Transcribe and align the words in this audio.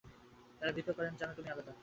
তারা 0.61 0.71
ভীত 0.71 0.87
কারন 0.89 1.13
জানে 1.19 1.33
তুমি 1.37 1.49
আলাদা। 1.49 1.73